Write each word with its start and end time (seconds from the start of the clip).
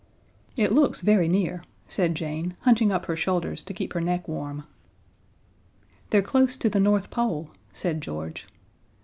"It 0.57 0.71
looks 0.73 1.01
very 1.01 1.27
near," 1.27 1.63
said 1.87 2.15
Jane, 2.15 2.57
hunching 2.61 2.91
up 2.91 3.05
her 3.05 3.15
shoulders 3.15 3.61
to 3.61 3.71
keep 3.71 3.93
her 3.93 4.01
neck 4.01 4.27
warm. 4.27 4.63
"They're 6.09 6.23
close 6.23 6.57
to 6.57 6.71
the 6.71 6.79
North 6.79 7.11
Pole," 7.11 7.51
said 7.71 8.01
George. 8.01 8.47